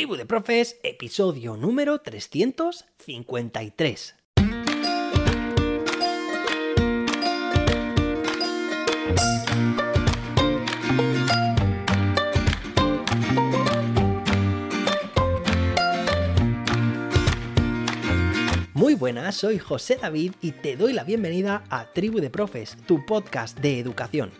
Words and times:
Tribu 0.00 0.16
de 0.16 0.24
Profes, 0.24 0.80
episodio 0.82 1.58
número 1.58 2.00
353. 2.00 4.14
Muy 18.72 18.94
buenas, 18.94 19.34
soy 19.34 19.58
José 19.58 19.98
David 20.00 20.32
y 20.40 20.52
te 20.52 20.78
doy 20.78 20.94
la 20.94 21.04
bienvenida 21.04 21.62
a 21.68 21.92
Tribu 21.92 22.20
de 22.20 22.30
Profes, 22.30 22.78
tu 22.86 23.04
podcast 23.04 23.58
de 23.58 23.78
educación. 23.78 24.30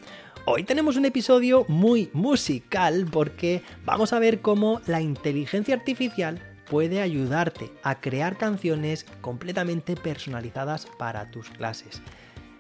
Hoy 0.53 0.65
tenemos 0.65 0.97
un 0.97 1.05
episodio 1.05 1.65
muy 1.69 2.11
musical 2.13 3.07
porque 3.09 3.63
vamos 3.85 4.13
a 4.13 4.19
ver 4.19 4.41
cómo 4.41 4.81
la 4.89 5.01
inteligencia 5.01 5.77
artificial 5.77 6.43
puede 6.69 7.01
ayudarte 7.01 7.71
a 7.85 8.01
crear 8.01 8.37
canciones 8.37 9.07
completamente 9.21 9.95
personalizadas 9.95 10.87
para 10.99 11.31
tus 11.31 11.51
clases. 11.51 12.03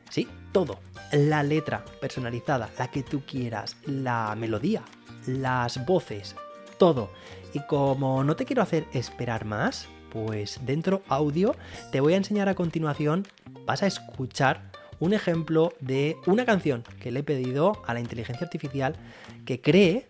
Sí, 0.08 0.28
todo. 0.52 0.78
La 1.10 1.42
letra 1.42 1.84
personalizada, 2.00 2.70
la 2.78 2.92
que 2.92 3.02
tú 3.02 3.22
quieras, 3.26 3.76
la 3.86 4.36
melodía, 4.38 4.82
las 5.26 5.84
voces, 5.84 6.36
todo. 6.78 7.10
Y 7.54 7.66
como 7.66 8.22
no 8.22 8.36
te 8.36 8.44
quiero 8.44 8.62
hacer 8.62 8.86
esperar 8.92 9.44
más, 9.44 9.88
pues 10.12 10.60
dentro 10.64 11.02
audio 11.08 11.56
te 11.90 12.00
voy 12.00 12.14
a 12.14 12.18
enseñar 12.18 12.48
a 12.48 12.54
continuación, 12.54 13.26
vas 13.66 13.82
a 13.82 13.88
escuchar 13.88 14.69
un 15.00 15.14
ejemplo 15.14 15.72
de 15.80 16.16
una 16.26 16.44
canción 16.44 16.84
que 17.00 17.10
le 17.10 17.20
he 17.20 17.24
pedido 17.24 17.82
a 17.86 17.94
la 17.94 18.00
inteligencia 18.00 18.44
artificial 18.44 18.96
que 19.44 19.60
cree, 19.60 20.08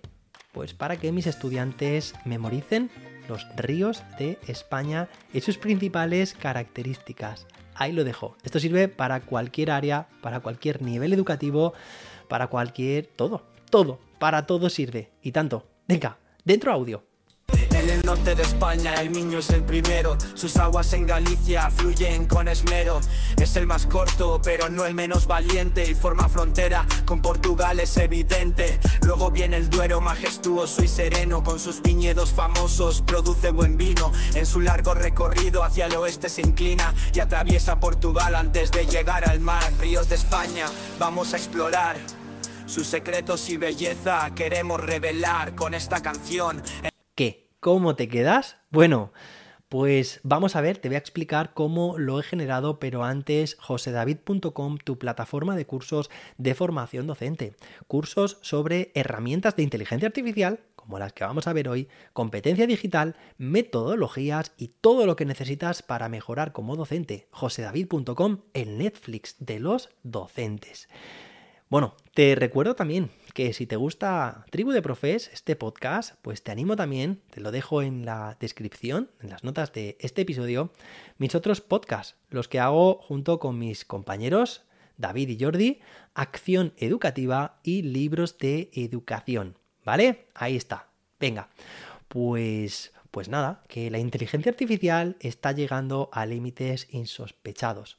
pues 0.52 0.74
para 0.74 0.98
que 0.98 1.12
mis 1.12 1.26
estudiantes 1.26 2.14
memoricen 2.24 2.90
los 3.28 3.46
ríos 3.56 4.02
de 4.18 4.38
España 4.48 5.08
y 5.32 5.40
sus 5.40 5.56
principales 5.56 6.34
características. 6.34 7.46
Ahí 7.74 7.92
lo 7.92 8.04
dejo. 8.04 8.36
Esto 8.42 8.58
sirve 8.58 8.88
para 8.88 9.20
cualquier 9.20 9.70
área, 9.70 10.08
para 10.20 10.40
cualquier 10.40 10.82
nivel 10.82 11.12
educativo, 11.12 11.72
para 12.28 12.48
cualquier... 12.48 13.06
todo, 13.06 13.46
todo, 13.70 14.00
para 14.18 14.46
todo 14.46 14.68
sirve. 14.68 15.10
Y 15.22 15.32
tanto. 15.32 15.66
Venga, 15.86 16.18
dentro 16.44 16.72
audio. 16.72 17.09
Norte 18.10 18.34
de 18.34 18.42
España 18.42 18.94
el 18.94 19.12
niño 19.12 19.38
es 19.38 19.50
el 19.50 19.62
primero, 19.62 20.18
sus 20.34 20.56
aguas 20.56 20.92
en 20.94 21.06
Galicia 21.06 21.70
fluyen 21.70 22.26
con 22.26 22.48
esmero. 22.48 23.00
Es 23.40 23.54
el 23.54 23.68
más 23.68 23.86
corto, 23.86 24.40
pero 24.42 24.68
no 24.68 24.84
el 24.84 24.94
menos 24.94 25.28
valiente 25.28 25.88
y 25.88 25.94
forma 25.94 26.28
frontera 26.28 26.84
con 27.04 27.22
Portugal 27.22 27.78
es 27.78 27.96
evidente. 27.98 28.80
Luego 29.02 29.30
viene 29.30 29.58
el 29.58 29.70
Duero 29.70 30.00
majestuoso 30.00 30.82
y 30.82 30.88
sereno 30.88 31.44
con 31.44 31.60
sus 31.60 31.82
viñedos 31.82 32.32
famosos, 32.32 33.00
produce 33.02 33.52
buen 33.52 33.76
vino. 33.76 34.10
En 34.34 34.44
su 34.44 34.60
largo 34.60 34.92
recorrido 34.92 35.62
hacia 35.62 35.86
el 35.86 35.94
oeste 35.94 36.28
se 36.28 36.40
inclina 36.40 36.92
y 37.14 37.20
atraviesa 37.20 37.78
Portugal 37.78 38.34
antes 38.34 38.72
de 38.72 38.86
llegar 38.86 39.30
al 39.30 39.38
mar. 39.38 39.72
Ríos 39.78 40.08
de 40.08 40.16
España, 40.16 40.66
vamos 40.98 41.32
a 41.32 41.36
explorar. 41.36 41.96
Sus 42.66 42.88
secretos 42.88 43.48
y 43.50 43.56
belleza 43.56 44.28
queremos 44.34 44.80
revelar 44.80 45.54
con 45.54 45.74
esta 45.74 46.02
canción. 46.02 46.60
¿Qué? 47.14 47.49
¿Cómo 47.60 47.94
te 47.94 48.08
quedas? 48.08 48.56
Bueno, 48.70 49.12
pues 49.68 50.20
vamos 50.22 50.56
a 50.56 50.62
ver, 50.62 50.78
te 50.78 50.88
voy 50.88 50.94
a 50.94 50.98
explicar 50.98 51.52
cómo 51.52 51.98
lo 51.98 52.18
he 52.18 52.22
generado, 52.22 52.78
pero 52.78 53.04
antes 53.04 53.58
josedavid.com, 53.60 54.78
tu 54.78 54.98
plataforma 54.98 55.54
de 55.56 55.66
cursos 55.66 56.08
de 56.38 56.54
formación 56.54 57.06
docente. 57.06 57.54
Cursos 57.86 58.38
sobre 58.40 58.92
herramientas 58.94 59.56
de 59.56 59.62
inteligencia 59.62 60.06
artificial, 60.06 60.60
como 60.74 60.98
las 60.98 61.12
que 61.12 61.24
vamos 61.24 61.46
a 61.48 61.52
ver 61.52 61.68
hoy, 61.68 61.88
competencia 62.14 62.66
digital, 62.66 63.14
metodologías 63.36 64.52
y 64.56 64.68
todo 64.80 65.04
lo 65.04 65.14
que 65.14 65.26
necesitas 65.26 65.82
para 65.82 66.08
mejorar 66.08 66.52
como 66.52 66.76
docente. 66.76 67.28
josedavid.com, 67.30 68.38
el 68.54 68.78
Netflix 68.78 69.36
de 69.38 69.60
los 69.60 69.90
docentes. 70.02 70.88
Bueno, 71.70 71.94
te 72.14 72.34
recuerdo 72.34 72.74
también 72.74 73.12
que 73.32 73.52
si 73.52 73.64
te 73.64 73.76
gusta 73.76 74.44
Tribu 74.50 74.72
de 74.72 74.82
Profes, 74.82 75.30
este 75.32 75.54
podcast, 75.54 76.16
pues 76.20 76.42
te 76.42 76.50
animo 76.50 76.74
también, 76.74 77.22
te 77.30 77.40
lo 77.40 77.52
dejo 77.52 77.80
en 77.80 78.04
la 78.04 78.36
descripción, 78.40 79.08
en 79.20 79.30
las 79.30 79.44
notas 79.44 79.72
de 79.72 79.96
este 80.00 80.22
episodio, 80.22 80.72
mis 81.18 81.36
otros 81.36 81.60
podcasts, 81.60 82.16
los 82.28 82.48
que 82.48 82.58
hago 82.58 82.96
junto 82.96 83.38
con 83.38 83.56
mis 83.56 83.84
compañeros 83.84 84.64
David 84.96 85.28
y 85.28 85.38
Jordi, 85.40 85.80
Acción 86.12 86.72
Educativa 86.76 87.60
y 87.62 87.82
Libros 87.82 88.36
de 88.38 88.70
Educación. 88.72 89.56
¿Vale? 89.84 90.26
Ahí 90.34 90.56
está. 90.56 90.88
Venga. 91.20 91.50
Pues 92.08 92.92
pues 93.12 93.28
nada, 93.28 93.62
que 93.68 93.92
la 93.92 94.00
inteligencia 94.00 94.50
artificial 94.50 95.16
está 95.20 95.52
llegando 95.52 96.10
a 96.12 96.26
límites 96.26 96.88
insospechados 96.90 97.96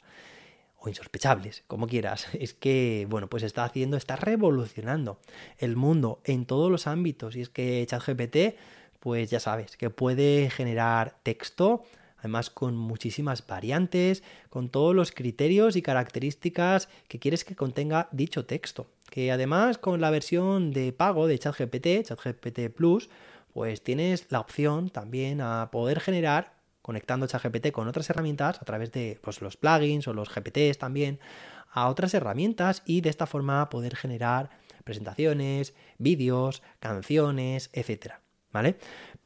o 0.82 0.90
insospechables, 0.90 1.64
como 1.68 1.88
quieras, 1.88 2.28
es 2.34 2.54
que, 2.54 3.08
bueno, 3.10 3.28
pues 3.28 3.44
está 3.44 3.64
haciendo, 3.64 3.98
está 3.98 4.16
revolucionando 4.16 5.20
el 5.60 5.76
mundo 5.76 6.20
en 6.26 6.46
todos 6.46 6.72
los 6.72 6.88
ámbitos. 6.88 7.36
Y 7.36 7.42
es 7.42 7.50
que 7.50 7.86
ChatGPT, 7.88 8.58
pues 9.00 9.30
ya 9.30 9.40
sabes, 9.40 9.78
que 9.78 9.90
puede 9.90 10.50
generar 10.50 11.16
texto, 11.24 11.84
además 12.18 12.50
con 12.50 12.76
muchísimas 12.76 13.46
variantes, 13.46 14.24
con 14.50 14.70
todos 14.70 14.96
los 14.96 15.12
criterios 15.12 15.76
y 15.76 15.82
características 15.82 16.90
que 17.08 17.20
quieres 17.20 17.46
que 17.46 17.56
contenga 17.56 18.10
dicho 18.12 18.46
texto. 18.46 18.88
Que 19.10 19.32
además 19.32 19.78
con 19.78 20.02
la 20.02 20.10
versión 20.10 20.72
de 20.72 20.94
pago 20.94 21.28
de 21.28 21.38
ChatGPT, 21.38 22.08
ChatGPT 22.08 22.70
Plus, 22.76 23.10
pues 23.54 23.84
tienes 23.84 24.28
la 24.32 24.40
opción 24.40 24.90
también 24.90 25.42
a 25.42 25.70
poder 25.72 26.00
generar 26.00 26.61
conectando 26.82 27.28
ChatGPT 27.28 27.72
con 27.72 27.88
otras 27.88 28.10
herramientas 28.10 28.62
a 28.62 28.66
través 28.66 28.92
de 28.92 29.20
pues, 29.22 29.42
los 29.42 29.58
plugins 29.58 30.08
o 30.08 30.14
los 30.14 30.30
GPTs 30.34 30.78
también 30.78 31.20
a 31.72 31.88
otras 31.88 32.14
herramientas 32.14 32.84
y 32.86 33.02
de 33.02 33.10
esta 33.10 33.26
forma 33.26 33.70
poder 33.70 33.96
generar 33.96 34.50
presentaciones, 34.84 35.74
vídeos, 35.98 36.64
canciones, 36.80 37.70
etcétera, 37.74 38.22
¿vale? 38.52 38.78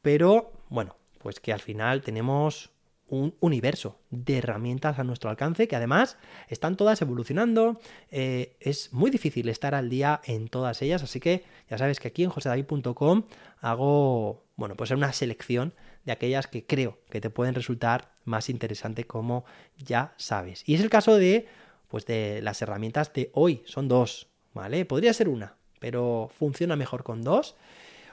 Pero 0.02 0.52
bueno, 0.68 0.96
pues 1.18 1.40
que 1.40 1.52
al 1.52 1.60
final 1.60 2.02
tenemos 2.02 2.70
un 3.08 3.34
universo 3.40 4.00
de 4.10 4.38
herramientas 4.38 4.98
a 4.98 5.04
nuestro 5.04 5.30
alcance 5.30 5.68
que 5.68 5.76
además 5.76 6.18
están 6.48 6.76
todas 6.76 7.00
evolucionando. 7.02 7.80
Eh, 8.10 8.56
es 8.60 8.92
muy 8.92 9.10
difícil 9.10 9.48
estar 9.48 9.74
al 9.74 9.88
día 9.88 10.20
en 10.24 10.48
todas 10.48 10.82
ellas, 10.82 11.02
así 11.02 11.20
que 11.20 11.44
ya 11.70 11.78
sabes 11.78 12.00
que 12.00 12.08
aquí 12.08 12.24
en 12.24 12.30
josedavid.com 12.30 13.24
hago, 13.60 14.45
bueno, 14.56 14.74
pues 14.74 14.90
una 14.90 15.12
selección 15.12 15.74
de 16.04 16.12
aquellas 16.12 16.46
que 16.46 16.66
creo 16.66 16.98
que 17.10 17.20
te 17.20 17.30
pueden 17.30 17.54
resultar 17.54 18.12
más 18.24 18.48
interesante 18.48 19.04
como 19.04 19.44
ya 19.76 20.14
sabes. 20.16 20.62
Y 20.66 20.74
es 20.74 20.80
el 20.80 20.90
caso 20.90 21.16
de 21.16 21.46
pues 21.88 22.06
de 22.06 22.40
las 22.42 22.60
herramientas 22.62 23.12
de 23.12 23.30
hoy, 23.32 23.62
son 23.64 23.86
dos, 23.86 24.28
¿vale? 24.54 24.84
Podría 24.84 25.12
ser 25.12 25.28
una, 25.28 25.54
pero 25.78 26.30
funciona 26.36 26.74
mejor 26.74 27.04
con 27.04 27.22
dos. 27.22 27.54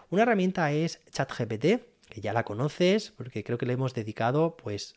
Una 0.10 0.24
herramienta 0.24 0.72
es 0.72 1.02
ChatGPT, 1.12 1.82
que 2.10 2.22
ya 2.22 2.34
la 2.34 2.44
conoces 2.44 3.12
porque 3.12 3.44
creo 3.44 3.58
que 3.58 3.66
le 3.66 3.74
hemos 3.74 3.94
dedicado 3.94 4.56
pues 4.58 4.96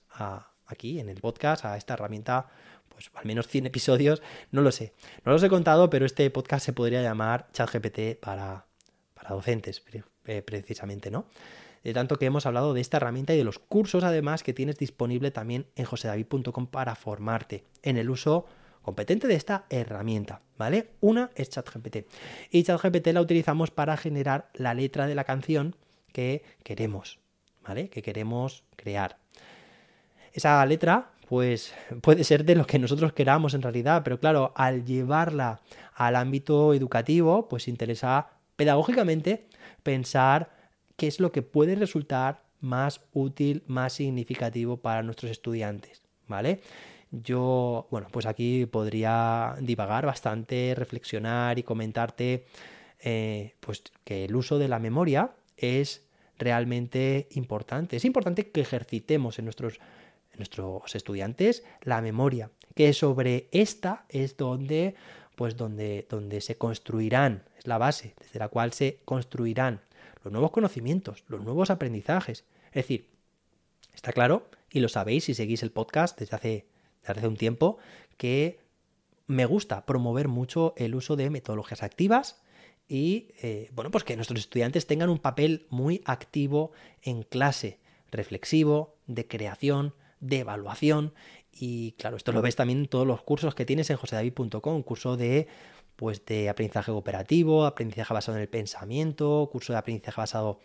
aquí 0.66 1.00
en 1.00 1.08
el 1.08 1.20
podcast 1.20 1.64
a 1.64 1.76
esta 1.76 1.94
herramienta 1.94 2.48
pues 2.88 3.10
al 3.14 3.24
menos 3.26 3.46
100 3.46 3.66
episodios, 3.66 4.22
no 4.50 4.62
lo 4.62 4.72
sé. 4.72 4.94
No 5.24 5.32
los 5.32 5.42
he 5.42 5.48
contado, 5.48 5.90
pero 5.90 6.06
este 6.06 6.28
podcast 6.30 6.64
se 6.64 6.72
podría 6.72 7.02
llamar 7.02 7.48
ChatGPT 7.52 8.18
para, 8.20 8.66
para 9.14 9.30
docentes, 9.30 9.80
eh, 10.26 10.42
precisamente, 10.42 11.10
¿no? 11.10 11.26
de 11.86 11.94
tanto 11.94 12.16
que 12.16 12.26
hemos 12.26 12.46
hablado 12.46 12.74
de 12.74 12.80
esta 12.80 12.96
herramienta 12.96 13.32
y 13.32 13.38
de 13.38 13.44
los 13.44 13.60
cursos 13.60 14.02
además 14.02 14.42
que 14.42 14.52
tienes 14.52 14.76
disponible 14.76 15.30
también 15.30 15.66
en 15.76 15.84
josedavid.com 15.84 16.66
para 16.66 16.96
formarte 16.96 17.62
en 17.84 17.96
el 17.96 18.10
uso 18.10 18.46
competente 18.82 19.28
de 19.28 19.34
esta 19.34 19.66
herramienta, 19.70 20.42
¿vale? 20.58 20.90
Una 21.00 21.30
es 21.36 21.50
ChatGPT. 21.50 22.06
Y 22.50 22.64
ChatGPT 22.64 23.08
la 23.08 23.20
utilizamos 23.20 23.70
para 23.70 23.96
generar 23.96 24.48
la 24.54 24.74
letra 24.74 25.06
de 25.06 25.14
la 25.14 25.22
canción 25.22 25.76
que 26.12 26.42
queremos, 26.64 27.20
¿vale? 27.64 27.88
Que 27.88 28.02
queremos 28.02 28.64
crear. 28.74 29.18
Esa 30.32 30.66
letra, 30.66 31.12
pues 31.28 31.72
puede 32.00 32.24
ser 32.24 32.44
de 32.44 32.56
lo 32.56 32.66
que 32.66 32.80
nosotros 32.80 33.12
queramos 33.12 33.54
en 33.54 33.62
realidad, 33.62 34.02
pero 34.02 34.18
claro, 34.18 34.52
al 34.56 34.84
llevarla 34.84 35.60
al 35.94 36.16
ámbito 36.16 36.74
educativo, 36.74 37.48
pues 37.48 37.68
interesa 37.68 38.30
pedagógicamente 38.56 39.46
pensar 39.82 40.50
qué 40.96 41.06
es 41.06 41.20
lo 41.20 41.32
que 41.32 41.42
puede 41.42 41.74
resultar 41.74 42.44
más 42.60 43.00
útil, 43.12 43.62
más 43.66 43.94
significativo 43.94 44.78
para 44.78 45.02
nuestros 45.02 45.30
estudiantes, 45.30 46.02
¿vale? 46.26 46.60
Yo, 47.10 47.86
bueno, 47.90 48.08
pues 48.10 48.26
aquí 48.26 48.66
podría 48.66 49.56
divagar 49.60 50.06
bastante, 50.06 50.74
reflexionar 50.76 51.58
y 51.58 51.62
comentarte, 51.62 52.46
eh, 53.00 53.54
pues 53.60 53.84
que 54.04 54.24
el 54.24 54.34
uso 54.34 54.58
de 54.58 54.68
la 54.68 54.78
memoria 54.78 55.32
es 55.56 56.06
realmente 56.38 57.28
importante. 57.32 57.96
Es 57.96 58.04
importante 58.04 58.50
que 58.50 58.60
ejercitemos 58.60 59.38
en 59.38 59.44
nuestros, 59.44 59.78
en 60.32 60.38
nuestros 60.38 60.94
estudiantes 60.94 61.64
la 61.82 62.02
memoria, 62.02 62.50
que 62.74 62.92
sobre 62.92 63.48
esta 63.52 64.04
es 64.08 64.36
donde, 64.36 64.94
pues 65.36 65.56
donde, 65.56 66.06
donde 66.10 66.40
se 66.40 66.56
construirán, 66.56 67.44
es 67.56 67.66
la 67.66 67.78
base 67.78 68.14
desde 68.18 68.40
la 68.40 68.48
cual 68.48 68.72
se 68.72 69.00
construirán 69.04 69.82
los 70.24 70.32
nuevos 70.32 70.50
conocimientos, 70.50 71.24
los 71.28 71.44
nuevos 71.44 71.70
aprendizajes. 71.70 72.44
Es 72.68 72.74
decir, 72.74 73.10
está 73.94 74.12
claro, 74.12 74.50
y 74.70 74.80
lo 74.80 74.88
sabéis 74.88 75.24
si 75.24 75.34
seguís 75.34 75.62
el 75.62 75.70
podcast 75.70 76.18
desde 76.18 76.36
hace, 76.36 76.66
desde 77.02 77.20
hace 77.20 77.28
un 77.28 77.36
tiempo, 77.36 77.78
que 78.16 78.58
me 79.26 79.46
gusta 79.46 79.86
promover 79.86 80.26
mucho 80.26 80.74
el 80.76 80.94
uso 80.94 81.16
de 81.16 81.30
metodologías 81.30 81.82
activas 81.82 82.42
y, 82.88 83.28
eh, 83.42 83.70
bueno, 83.72 83.90
pues 83.90 84.04
que 84.04 84.16
nuestros 84.16 84.40
estudiantes 84.40 84.86
tengan 84.86 85.10
un 85.10 85.18
papel 85.18 85.66
muy 85.70 86.02
activo 86.04 86.72
en 87.02 87.22
clase, 87.22 87.78
reflexivo, 88.10 88.96
de 89.06 89.26
creación, 89.26 89.94
de 90.26 90.40
evaluación. 90.40 91.12
Y 91.52 91.92
claro, 91.92 92.16
esto 92.16 92.32
lo 92.32 92.42
ves 92.42 92.56
también 92.56 92.80
en 92.80 92.88
todos 92.88 93.06
los 93.06 93.22
cursos 93.22 93.54
que 93.54 93.64
tienes 93.64 93.88
en 93.90 93.96
josedavid.com, 93.96 94.82
curso 94.82 95.16
de 95.16 95.48
pues 95.96 96.24
de 96.26 96.50
aprendizaje 96.50 96.92
cooperativo, 96.92 97.64
aprendizaje 97.64 98.12
basado 98.12 98.36
en 98.36 98.42
el 98.42 98.48
pensamiento, 98.48 99.48
curso 99.50 99.72
de 99.72 99.78
aprendizaje 99.78 100.20
basado 100.20 100.60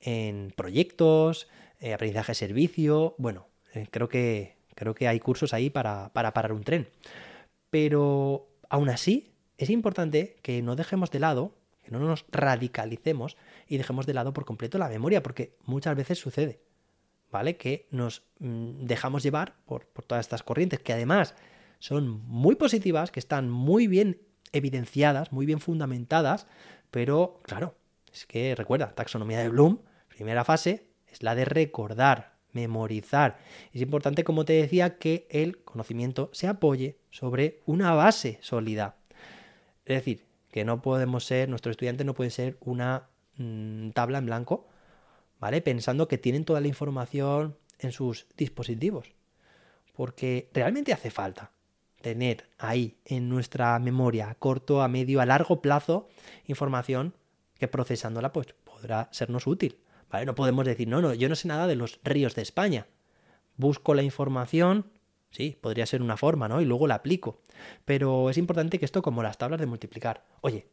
en 0.00 0.52
proyectos, 0.56 1.48
eh, 1.80 1.92
aprendizaje 1.92 2.34
servicio. 2.34 3.16
Bueno, 3.18 3.48
eh, 3.74 3.88
creo, 3.90 4.08
que, 4.08 4.56
creo 4.76 4.94
que 4.94 5.08
hay 5.08 5.18
cursos 5.18 5.52
ahí 5.52 5.68
para, 5.68 6.12
para 6.12 6.32
parar 6.32 6.52
un 6.52 6.62
tren. 6.62 6.88
Pero 7.70 8.48
aún 8.68 8.88
así, 8.88 9.34
es 9.56 9.70
importante 9.70 10.36
que 10.42 10.62
no 10.62 10.76
dejemos 10.76 11.10
de 11.10 11.18
lado, 11.18 11.54
que 11.82 11.90
no 11.90 11.98
nos 11.98 12.24
radicalicemos 12.30 13.36
y 13.66 13.76
dejemos 13.76 14.06
de 14.06 14.14
lado 14.14 14.32
por 14.32 14.44
completo 14.44 14.78
la 14.78 14.88
memoria, 14.88 15.22
porque 15.22 15.56
muchas 15.64 15.96
veces 15.96 16.18
sucede. 16.18 16.60
¿Vale? 17.30 17.56
Que 17.56 17.86
nos 17.90 18.22
mm, 18.38 18.84
dejamos 18.86 19.22
llevar 19.22 19.54
por, 19.66 19.84
todas 20.06 20.24
estas 20.24 20.42
corrientes, 20.42 20.80
que 20.80 20.92
además 20.92 21.34
son 21.78 22.22
muy 22.26 22.54
positivas, 22.56 23.10
que 23.10 23.20
están 23.20 23.50
muy 23.50 23.86
bien 23.86 24.20
evidenciadas, 24.52 25.32
muy 25.32 25.46
bien 25.46 25.60
fundamentadas, 25.60 26.46
pero 26.90 27.40
claro, 27.42 27.74
es 28.12 28.26
que 28.26 28.54
recuerda, 28.54 28.94
taxonomía 28.94 29.40
de 29.40 29.48
Bloom, 29.48 29.78
primera 30.08 30.44
fase, 30.44 30.86
es 31.06 31.22
la 31.22 31.34
de 31.34 31.44
recordar, 31.44 32.34
memorizar. 32.52 33.38
Es 33.72 33.82
importante, 33.82 34.24
como 34.24 34.44
te 34.44 34.54
decía, 34.54 34.98
que 34.98 35.26
el 35.30 35.62
conocimiento 35.62 36.30
se 36.32 36.48
apoye 36.48 36.98
sobre 37.10 37.60
una 37.66 37.92
base 37.92 38.38
sólida. 38.40 38.96
Es 39.84 39.96
decir, 39.96 40.26
que 40.50 40.64
no 40.64 40.82
podemos 40.82 41.24
ser, 41.24 41.48
nuestro 41.48 41.70
estudiante 41.70 42.04
no 42.04 42.14
puede 42.14 42.30
ser 42.30 42.56
una 42.60 43.08
mm, 43.36 43.90
tabla 43.90 44.18
en 44.18 44.26
blanco, 44.26 44.66
¿vale? 45.40 45.60
Pensando 45.60 46.08
que 46.08 46.18
tienen 46.18 46.44
toda 46.44 46.60
la 46.60 46.68
información 46.68 47.56
en 47.78 47.92
sus 47.92 48.26
dispositivos. 48.36 49.12
Porque 49.94 50.48
realmente 50.52 50.92
hace 50.92 51.10
falta 51.10 51.52
tener 52.00 52.48
ahí 52.58 52.96
en 53.04 53.28
nuestra 53.28 53.78
memoria 53.78 54.30
a 54.30 54.34
corto, 54.34 54.82
a 54.82 54.88
medio, 54.88 55.20
a 55.20 55.26
largo 55.26 55.60
plazo 55.60 56.08
información 56.46 57.14
que 57.58 57.68
procesándola 57.68 58.32
pues 58.32 58.54
podrá 58.64 59.08
sernos 59.12 59.46
útil. 59.46 59.78
¿Vale? 60.10 60.24
No 60.24 60.34
podemos 60.34 60.64
decir, 60.64 60.88
no, 60.88 61.02
no, 61.02 61.12
yo 61.12 61.28
no 61.28 61.34
sé 61.34 61.48
nada 61.48 61.66
de 61.66 61.76
los 61.76 62.00
ríos 62.02 62.34
de 62.34 62.42
España. 62.42 62.86
Busco 63.56 63.92
la 63.92 64.02
información, 64.02 64.86
sí, 65.30 65.58
podría 65.60 65.84
ser 65.84 66.00
una 66.00 66.16
forma, 66.16 66.48
¿no? 66.48 66.62
Y 66.62 66.64
luego 66.64 66.86
la 66.86 66.94
aplico. 66.94 67.42
Pero 67.84 68.30
es 68.30 68.38
importante 68.38 68.78
que 68.78 68.86
esto 68.86 69.02
como 69.02 69.22
las 69.22 69.36
tablas 69.36 69.60
de 69.60 69.66
multiplicar. 69.66 70.24
Oye, 70.40 70.66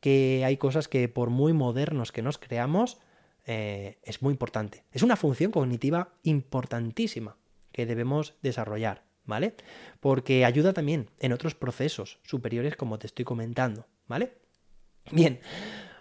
que 0.00 0.44
hay 0.44 0.56
cosas 0.56 0.86
que 0.86 1.08
por 1.08 1.30
muy 1.30 1.52
modernos 1.52 2.12
que 2.12 2.22
nos 2.22 2.38
creamos, 2.38 2.98
eh, 3.46 3.98
es 4.02 4.22
muy 4.22 4.32
importante. 4.32 4.84
Es 4.92 5.02
una 5.02 5.16
función 5.16 5.50
cognitiva 5.50 6.14
importantísima 6.22 7.36
que 7.72 7.86
debemos 7.86 8.34
desarrollar, 8.42 9.04
¿vale? 9.24 9.54
Porque 10.00 10.44
ayuda 10.44 10.72
también 10.72 11.10
en 11.18 11.32
otros 11.32 11.54
procesos 11.54 12.18
superiores 12.22 12.76
como 12.76 12.98
te 12.98 13.06
estoy 13.06 13.24
comentando, 13.24 13.86
¿vale? 14.06 14.34
Bien, 15.10 15.40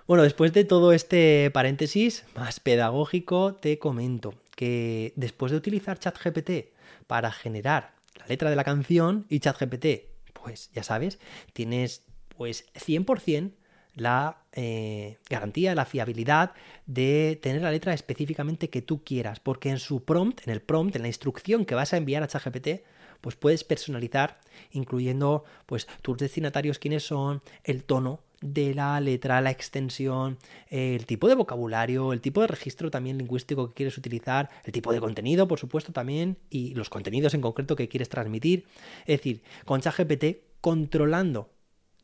bueno, 0.07 0.23
después 0.23 0.53
de 0.53 0.65
todo 0.65 0.93
este 0.93 1.49
paréntesis 1.51 2.25
más 2.35 2.59
pedagógico, 2.59 3.55
te 3.55 3.79
comento 3.79 4.33
que 4.55 5.13
después 5.15 5.51
de 5.51 5.57
utilizar 5.57 5.99
ChatGPT 5.99 6.73
para 7.07 7.31
generar 7.31 7.95
la 8.19 8.27
letra 8.27 8.49
de 8.49 8.55
la 8.55 8.63
canción 8.63 9.25
y 9.29 9.39
ChatGPT, 9.39 9.85
pues 10.33 10.71
ya 10.73 10.83
sabes, 10.83 11.19
tienes 11.53 12.05
pues 12.37 12.65
100% 12.73 13.53
la 13.95 14.43
eh, 14.53 15.17
garantía, 15.29 15.75
la 15.75 15.85
fiabilidad 15.85 16.53
de 16.85 17.39
tener 17.41 17.61
la 17.61 17.71
letra 17.71 17.93
específicamente 17.93 18.69
que 18.69 18.81
tú 18.81 19.03
quieras, 19.03 19.39
porque 19.39 19.69
en 19.69 19.79
su 19.79 20.03
prompt, 20.03 20.47
en 20.47 20.53
el 20.53 20.61
prompt, 20.61 20.95
en 20.95 21.03
la 21.03 21.07
instrucción 21.07 21.65
que 21.65 21.75
vas 21.75 21.93
a 21.93 21.97
enviar 21.97 22.23
a 22.23 22.27
ChatGPT, 22.27 22.83
pues 23.21 23.35
puedes 23.35 23.63
personalizar, 23.63 24.39
incluyendo 24.71 25.45
pues 25.65 25.87
tus 26.01 26.17
destinatarios, 26.17 26.77
quiénes 26.77 27.03
son, 27.03 27.41
el 27.63 27.83
tono 27.85 28.19
de 28.41 28.73
la 28.73 28.99
letra, 28.99 29.39
la 29.39 29.51
extensión, 29.51 30.37
el 30.69 31.05
tipo 31.05 31.29
de 31.29 31.35
vocabulario, 31.35 32.11
el 32.11 32.19
tipo 32.19 32.41
de 32.41 32.47
registro 32.47 32.91
también 32.91 33.17
lingüístico 33.17 33.69
que 33.69 33.73
quieres 33.73 33.97
utilizar, 33.97 34.49
el 34.65 34.73
tipo 34.73 34.91
de 34.91 34.99
contenido, 34.99 35.47
por 35.47 35.57
supuesto, 35.57 35.93
también, 35.93 36.37
y 36.49 36.73
los 36.73 36.89
contenidos 36.89 37.33
en 37.33 37.39
concreto 37.39 37.77
que 37.77 37.87
quieres 37.87 38.09
transmitir. 38.09 38.65
Es 39.05 39.19
decir, 39.19 39.41
con 39.63 39.79
ChatGPT, 39.79 40.59
controlando 40.59 41.49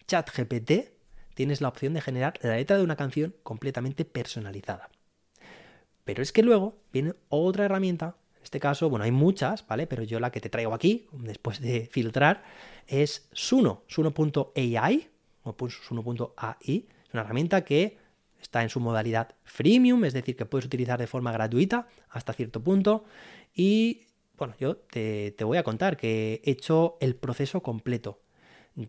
ChatGPT, 0.07 0.71
tienes 1.39 1.61
la 1.61 1.69
opción 1.69 1.93
de 1.93 2.01
generar 2.01 2.33
la 2.41 2.57
letra 2.57 2.75
de 2.75 2.83
una 2.83 2.97
canción 2.97 3.33
completamente 3.43 4.03
personalizada. 4.03 4.89
Pero 6.03 6.21
es 6.21 6.33
que 6.33 6.43
luego 6.43 6.75
viene 6.91 7.13
otra 7.29 7.63
herramienta, 7.63 8.17
en 8.35 8.43
este 8.43 8.59
caso, 8.59 8.89
bueno, 8.89 9.05
hay 9.05 9.11
muchas, 9.11 9.65
¿vale? 9.65 9.87
Pero 9.87 10.03
yo 10.03 10.19
la 10.19 10.31
que 10.31 10.41
te 10.41 10.49
traigo 10.49 10.73
aquí, 10.73 11.07
después 11.13 11.61
de 11.61 11.87
filtrar, 11.91 12.43
es 12.87 13.29
Suno, 13.31 13.83
Suno.ai, 13.87 15.07
o 15.43 15.55
Suno.ai, 15.69 16.87
es 17.07 17.13
una 17.13 17.21
herramienta 17.21 17.63
que 17.63 17.97
está 18.41 18.61
en 18.61 18.67
su 18.67 18.81
modalidad 18.81 19.33
freemium, 19.45 20.03
es 20.03 20.11
decir, 20.11 20.35
que 20.35 20.45
puedes 20.45 20.65
utilizar 20.65 20.99
de 20.99 21.07
forma 21.07 21.31
gratuita 21.31 21.87
hasta 22.09 22.33
cierto 22.33 22.61
punto. 22.61 23.05
Y 23.55 24.07
bueno, 24.37 24.55
yo 24.59 24.75
te, 24.75 25.31
te 25.37 25.45
voy 25.45 25.57
a 25.57 25.63
contar 25.63 25.95
que 25.95 26.41
he 26.43 26.51
hecho 26.51 26.97
el 26.99 27.15
proceso 27.15 27.63
completo 27.63 28.19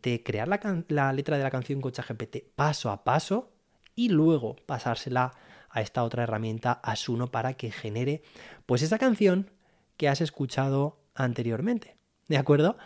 de 0.02 0.22
crear 0.22 0.48
la, 0.88 1.12
letra 1.12 1.36
de 1.36 1.42
la 1.42 1.50
canción 1.50 1.80
con 1.80 1.92
ChatGPT 1.92 2.54
paso 2.54 2.90
a 2.90 3.02
paso 3.02 3.50
y 3.96 4.08
luego 4.08 4.56
pasársela 4.66 5.32
a 5.68 5.80
esta 5.80 6.04
otra 6.04 6.22
herramienta 6.22 6.72
Asuno 6.72 7.30
para 7.30 7.54
que 7.54 7.70
genere 7.70 8.22
pues 8.66 8.82
esa 8.82 8.98
canción 8.98 9.50
que 9.96 10.08
has 10.08 10.20
escuchado 10.20 11.00
anteriormente. 11.14 11.96
¿De 12.28 12.38
acuerdo? 12.38 12.76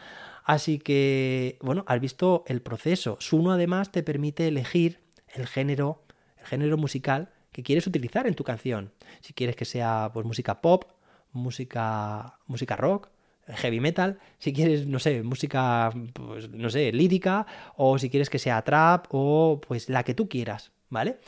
Así 0.45 0.79
que, 0.79 1.59
bueno, 1.62 1.85
has 1.87 2.01
visto 2.01 2.45
el 2.47 2.62
proceso. 2.62 3.17
Suno 3.21 3.53
además 3.53 3.93
te 3.93 4.03
permite 4.03 4.49
elegir 4.49 5.00
el 5.29 5.47
género, 5.47 6.03
el 6.39 6.47
género 6.47 6.77
musical 6.77 7.31
que 7.53 7.62
quieres 7.62 7.87
utilizar 7.87 8.27
en 8.27 8.35
tu 8.35 8.45
canción. 8.45 8.93
Si 9.21 9.33
quieres 9.33 9.57
que 9.57 9.65
sea 9.65 10.11
pues 10.12 10.27
música 10.27 10.61
pop, 10.61 10.85
música 11.33 12.38
música 12.47 12.76
rock, 12.76 13.09
heavy 13.47 13.81
metal, 13.81 14.19
si 14.39 14.53
quieres, 14.53 14.87
no 14.87 14.99
sé, 14.99 15.23
música, 15.23 15.91
pues, 16.13 16.51
no 16.51 16.71
sé, 16.71 16.93
lírica, 16.93 17.47
o 17.77 17.99
si 17.99 18.11
quieres 18.11 18.31
que 18.31 18.39
sea 18.39 18.63
trap, 18.63 19.07
o 19.11 19.61
pues 19.67 19.89
la 19.89 20.03
que 20.03 20.15
tú 20.15 20.29
quieras, 20.29 20.73
¿vale? 20.91 21.19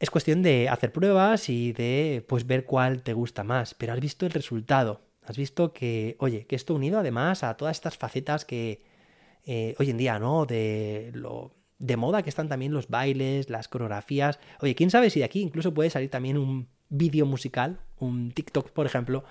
Es 0.00 0.10
cuestión 0.10 0.42
de 0.42 0.68
hacer 0.68 0.92
pruebas 0.92 1.48
y 1.48 1.72
de 1.72 2.24
pues 2.28 2.46
ver 2.46 2.64
cuál 2.64 3.02
te 3.02 3.12
gusta 3.12 3.44
más, 3.44 3.74
pero 3.74 3.92
has 3.92 4.00
visto 4.00 4.26
el 4.26 4.32
resultado, 4.32 5.02
has 5.24 5.36
visto 5.36 5.72
que, 5.72 6.16
oye, 6.18 6.46
que 6.46 6.56
esto 6.56 6.74
unido 6.74 6.98
además 6.98 7.44
a 7.44 7.56
todas 7.56 7.76
estas 7.76 7.96
facetas 7.96 8.44
que 8.44 8.82
eh, 9.44 9.74
hoy 9.78 9.90
en 9.90 9.98
día, 9.98 10.18
¿no? 10.18 10.46
De 10.46 11.10
lo 11.14 11.54
de 11.78 11.96
moda 11.96 12.22
que 12.22 12.30
están 12.30 12.48
también 12.48 12.72
los 12.72 12.88
bailes, 12.88 13.50
las 13.50 13.68
coreografías. 13.68 14.38
Oye, 14.60 14.74
quién 14.76 14.90
sabe 14.90 15.10
si 15.10 15.18
de 15.18 15.24
aquí 15.24 15.40
incluso 15.40 15.74
puede 15.74 15.90
salir 15.90 16.10
también 16.10 16.38
un 16.38 16.68
vídeo 16.88 17.26
musical, 17.26 17.80
un 17.98 18.30
TikTok, 18.30 18.70
por 18.70 18.86
ejemplo, 18.86 19.24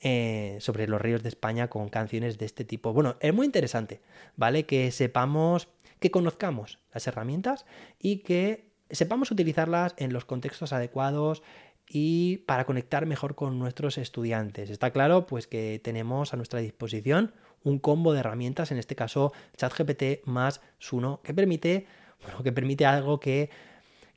eh, 0.00 0.58
sobre 0.60 0.86
los 0.86 1.00
ríos 1.00 1.22
de 1.22 1.28
España 1.28 1.68
con 1.68 1.88
canciones 1.88 2.38
de 2.38 2.46
este 2.46 2.64
tipo. 2.64 2.92
Bueno, 2.92 3.16
es 3.20 3.34
muy 3.34 3.46
interesante, 3.46 4.00
¿vale? 4.36 4.64
Que 4.64 4.90
sepamos, 4.92 5.68
que 5.98 6.10
conozcamos 6.10 6.78
las 6.94 7.06
herramientas 7.06 7.66
y 7.98 8.18
que 8.18 8.70
sepamos 8.90 9.30
utilizarlas 9.30 9.94
en 9.98 10.12
los 10.12 10.24
contextos 10.24 10.72
adecuados 10.72 11.42
y 11.88 12.38
para 12.46 12.64
conectar 12.64 13.06
mejor 13.06 13.34
con 13.34 13.58
nuestros 13.58 13.98
estudiantes. 13.98 14.70
Está 14.70 14.92
claro, 14.92 15.26
pues 15.26 15.46
que 15.46 15.80
tenemos 15.82 16.32
a 16.32 16.36
nuestra 16.36 16.60
disposición 16.60 17.32
un 17.64 17.78
combo 17.78 18.12
de 18.12 18.20
herramientas, 18.20 18.70
en 18.70 18.78
este 18.78 18.94
caso 18.94 19.32
ChatGPT 19.56 20.24
más 20.26 20.60
Suno, 20.78 21.20
que 21.24 21.34
permite, 21.34 21.86
bueno, 22.22 22.42
que 22.42 22.52
permite 22.52 22.86
algo 22.86 23.18
que, 23.18 23.50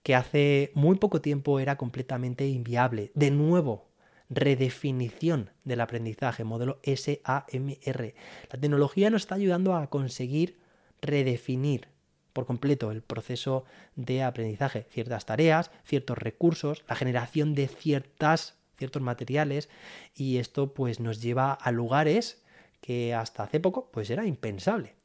que 0.04 0.16
hace 0.16 0.72
muy 0.76 0.98
poco 0.98 1.22
tiempo 1.22 1.60
era 1.60 1.78
completamente 1.78 2.48
inviable. 2.48 3.12
De 3.16 3.32
nuevo, 3.32 3.91
redefinición 4.32 5.52
del 5.66 5.82
aprendizaje, 5.82 6.44
modelo 6.44 6.80
SAMR. 6.84 8.16
La 8.50 8.60
tecnología 8.60 9.10
nos 9.10 9.24
está 9.24 9.36
ayudando 9.36 9.76
a 9.76 9.90
conseguir 9.90 10.60
redefinir 11.02 11.90
por 12.34 12.46
completo 12.46 12.92
el 12.92 13.04
proceso 13.04 13.66
de 13.96 14.24
aprendizaje, 14.24 14.88
ciertas 14.90 15.26
tareas, 15.26 15.70
ciertos 15.84 16.18
recursos, 16.18 16.84
la 16.88 16.96
generación 16.96 17.54
de 17.54 17.68
ciertas, 17.68 18.58
ciertos 18.78 19.02
materiales 19.02 19.70
y 20.16 20.38
esto 20.38 20.74
pues 20.74 21.02
nos 21.02 21.22
lleva 21.22 21.52
a 21.54 21.72
lugares 21.72 22.42
que 22.80 23.14
hasta 23.14 23.44
hace 23.44 23.60
poco 23.60 23.92
pues 23.92 24.10
era 24.10 24.26
impensable. 24.26 24.96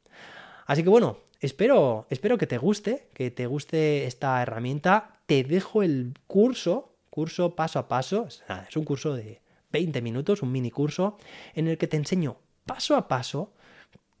Así 0.65 0.83
que 0.83 0.89
bueno, 0.89 1.19
espero, 1.41 2.07
espero 2.09 2.37
que 2.37 2.47
te 2.47 2.57
guste, 2.57 3.09
que 3.13 3.29
te 3.29 3.45
guste 3.45 4.05
esta 4.05 4.41
herramienta 4.41 5.17
te 5.27 5.43
dejo 5.43 5.83
el 5.83 6.13
curso, 6.25 6.96
curso 7.17 7.55
paso 7.55 7.79
a 7.79 7.87
paso, 7.87 8.27
es 8.27 8.77
un 8.77 8.83
curso 8.83 9.15
de 9.15 9.41
20 9.71 10.03
minutos, 10.03 10.43
un 10.43 10.51
mini 10.51 10.69
curso, 10.69 11.17
en 11.55 11.67
el 11.67 11.79
que 11.79 11.87
te 11.87 11.97
enseño 11.97 12.37
paso 12.67 12.95
a 12.95 13.07
paso 13.07 13.55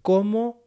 cómo 0.01 0.63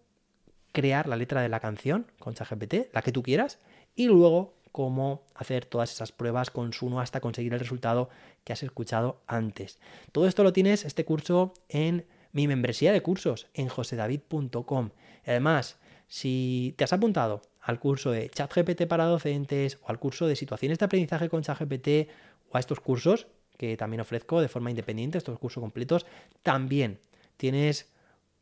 crear 0.70 1.08
la 1.08 1.16
letra 1.16 1.42
de 1.42 1.48
la 1.48 1.58
canción 1.58 2.06
con 2.20 2.34
ChatGPT, 2.34 2.94
la 2.94 3.02
que 3.02 3.10
tú 3.10 3.24
quieras, 3.24 3.58
y 3.96 4.06
luego 4.06 4.54
cómo 4.70 5.24
hacer 5.34 5.64
todas 5.64 5.90
esas 5.90 6.12
pruebas 6.12 6.50
con 6.50 6.72
Suno 6.72 7.00
hasta 7.00 7.18
conseguir 7.18 7.52
el 7.52 7.58
resultado 7.58 8.10
que 8.44 8.52
has 8.52 8.62
escuchado 8.62 9.22
antes. 9.26 9.80
Todo 10.12 10.28
esto 10.28 10.44
lo 10.44 10.52
tienes, 10.52 10.84
este 10.84 11.04
curso, 11.04 11.52
en 11.68 12.06
mi 12.30 12.46
membresía 12.46 12.92
de 12.92 13.02
cursos 13.02 13.48
en 13.54 13.66
josedavid.com. 13.66 14.90
Además, 15.26 15.78
si 16.06 16.76
te 16.78 16.84
has 16.84 16.92
apuntado 16.92 17.42
al 17.60 17.78
curso 17.78 18.10
de 18.10 18.28
ChatGPT 18.28 18.86
para 18.86 19.04
docentes 19.04 19.78
o 19.82 19.90
al 19.90 19.98
curso 19.98 20.26
de 20.26 20.36
situaciones 20.36 20.78
de 20.78 20.84
aprendizaje 20.84 21.28
con 21.28 21.42
ChatGPT 21.42 22.08
o 22.50 22.56
a 22.56 22.60
estos 22.60 22.80
cursos 22.80 23.26
que 23.56 23.76
también 23.76 24.00
ofrezco 24.00 24.40
de 24.40 24.48
forma 24.48 24.70
independiente, 24.70 25.18
estos 25.18 25.38
cursos 25.38 25.60
completos, 25.60 26.06
también 26.42 26.98
tienes 27.36 27.92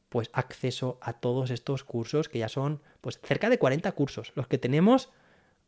pues 0.08 0.30
acceso 0.32 0.98
a 1.02 1.14
todos 1.14 1.50
estos 1.50 1.82
cursos 1.82 2.28
que 2.28 2.38
ya 2.38 2.48
son 2.48 2.80
pues 3.00 3.18
cerca 3.22 3.50
de 3.50 3.58
40 3.58 3.90
cursos 3.92 4.32
los 4.36 4.46
que 4.46 4.58
tenemos 4.58 5.10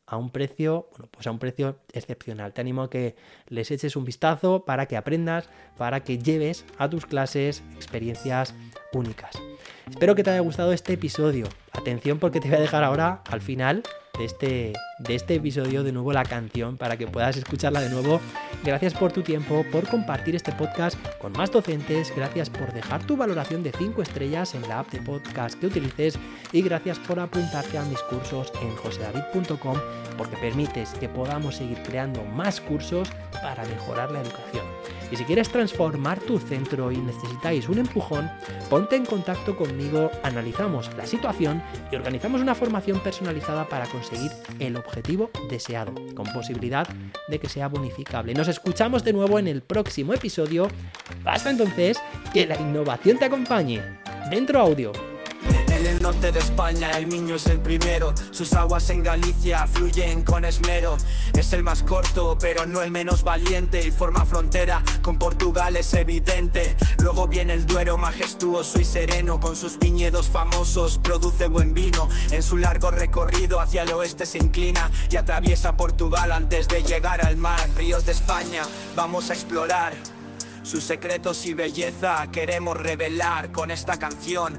a 0.06 0.16
un 0.16 0.30
precio, 0.30 0.88
bueno, 0.92 1.08
pues 1.10 1.26
a 1.26 1.30
un 1.30 1.38
precio 1.38 1.78
excepcional. 1.92 2.52
Te 2.52 2.60
animo 2.60 2.82
a 2.82 2.90
que 2.90 3.14
les 3.46 3.70
eches 3.70 3.96
un 3.96 4.04
vistazo 4.04 4.64
para 4.64 4.86
que 4.86 4.96
aprendas, 4.96 5.48
para 5.76 6.02
que 6.04 6.18
lleves 6.18 6.64
a 6.78 6.90
tus 6.90 7.06
clases 7.06 7.62
experiencias 7.76 8.54
únicas. 8.92 9.49
Espero 9.90 10.14
que 10.14 10.22
te 10.22 10.30
haya 10.30 10.40
gustado 10.40 10.72
este 10.72 10.94
episodio. 10.94 11.46
Atención 11.72 12.18
porque 12.18 12.40
te 12.40 12.48
voy 12.48 12.56
a 12.56 12.60
dejar 12.60 12.84
ahora 12.84 13.22
al 13.28 13.40
final 13.42 13.82
de 14.18 14.24
este, 14.24 14.72
de 15.00 15.14
este 15.14 15.34
episodio 15.36 15.82
de 15.82 15.92
nuevo 15.92 16.12
la 16.12 16.24
canción 16.24 16.76
para 16.76 16.96
que 16.96 17.06
puedas 17.06 17.36
escucharla 17.36 17.80
de 17.80 17.88
nuevo. 17.88 18.20
Gracias 18.62 18.92
por 18.94 19.12
tu 19.12 19.22
tiempo, 19.22 19.64
por 19.72 19.88
compartir 19.88 20.36
este 20.36 20.52
podcast 20.52 20.98
con 21.18 21.32
más 21.32 21.50
docentes, 21.50 22.12
gracias 22.14 22.50
por 22.50 22.72
dejar 22.72 23.02
tu 23.06 23.16
valoración 23.16 23.62
de 23.62 23.72
5 23.72 24.02
estrellas 24.02 24.54
en 24.54 24.62
la 24.68 24.80
app 24.80 24.90
de 24.90 25.00
podcast 25.00 25.58
que 25.58 25.66
utilices 25.66 26.18
y 26.52 26.60
gracias 26.60 26.98
por 26.98 27.18
apuntarte 27.18 27.78
a 27.78 27.84
mis 27.84 28.00
cursos 28.00 28.52
en 28.60 28.76
josedavid.com 28.76 29.78
porque 30.18 30.36
permites 30.36 30.90
que 31.00 31.08
podamos 31.08 31.56
seguir 31.56 31.78
creando 31.82 32.22
más 32.24 32.60
cursos 32.60 33.08
para 33.42 33.64
mejorar 33.64 34.10
la 34.12 34.20
educación. 34.20 34.66
Y 35.10 35.16
si 35.16 35.24
quieres 35.24 35.48
transformar 35.48 36.20
tu 36.20 36.38
centro 36.38 36.92
y 36.92 36.98
necesitáis 36.98 37.68
un 37.68 37.78
empujón, 37.78 38.30
ponte 38.68 38.94
en 38.94 39.06
contacto 39.06 39.56
conmigo, 39.56 40.10
analizamos 40.22 40.94
la 40.96 41.04
situación 41.04 41.62
y 41.90 41.96
organizamos 41.96 42.42
una 42.42 42.54
formación 42.54 43.00
personalizada 43.00 43.66
para 43.68 43.86
conseguir 43.86 44.30
el 44.60 44.76
objetivo 44.76 44.89
deseado, 45.48 45.94
con 46.14 46.26
posibilidad 46.32 46.86
de 47.28 47.38
que 47.38 47.48
sea 47.48 47.68
bonificable. 47.68 48.34
Nos 48.34 48.48
escuchamos 48.48 49.04
de 49.04 49.12
nuevo 49.12 49.38
en 49.38 49.48
el 49.48 49.62
próximo 49.62 50.14
episodio. 50.14 50.68
Hasta 51.24 51.50
entonces, 51.50 51.98
que 52.32 52.46
la 52.46 52.60
innovación 52.60 53.18
te 53.18 53.24
acompañe. 53.26 53.82
Dentro 54.30 54.60
audio. 54.60 55.09
El 56.00 56.04
norte 56.04 56.32
de 56.32 56.38
España 56.38 56.92
el 56.92 57.10
niño 57.10 57.34
es 57.34 57.46
el 57.46 57.60
primero, 57.60 58.14
sus 58.30 58.54
aguas 58.54 58.88
en 58.88 59.02
Galicia 59.02 59.66
fluyen 59.66 60.22
con 60.22 60.46
esmero. 60.46 60.96
Es 61.34 61.52
el 61.52 61.62
más 61.62 61.82
corto, 61.82 62.38
pero 62.40 62.64
no 62.64 62.80
el 62.80 62.90
menos 62.90 63.22
valiente 63.22 63.86
y 63.86 63.90
forma 63.90 64.24
frontera 64.24 64.82
con 65.02 65.18
Portugal 65.18 65.76
es 65.76 65.92
evidente. 65.92 66.74
Luego 67.00 67.28
viene 67.28 67.52
el 67.52 67.66
Duero 67.66 67.98
majestuoso 67.98 68.80
y 68.80 68.84
sereno, 68.86 69.40
con 69.40 69.54
sus 69.54 69.78
viñedos 69.78 70.30
famosos 70.30 70.98
produce 71.02 71.48
buen 71.48 71.74
vino. 71.74 72.08
En 72.30 72.42
su 72.42 72.56
largo 72.56 72.90
recorrido 72.90 73.60
hacia 73.60 73.82
el 73.82 73.92
oeste 73.92 74.24
se 74.24 74.38
inclina 74.38 74.90
y 75.10 75.16
atraviesa 75.16 75.76
Portugal 75.76 76.32
antes 76.32 76.66
de 76.66 76.82
llegar 76.82 77.22
al 77.26 77.36
mar. 77.36 77.60
Ríos 77.76 78.06
de 78.06 78.12
España, 78.12 78.62
vamos 78.96 79.28
a 79.28 79.34
explorar. 79.34 79.92
Sus 80.62 80.84
secretos 80.84 81.46
y 81.46 81.54
belleza 81.54 82.28
queremos 82.30 82.76
revelar 82.76 83.50
con 83.50 83.70
esta 83.70 83.98
canción. 83.98 84.58